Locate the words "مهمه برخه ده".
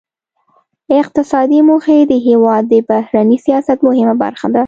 3.87-4.59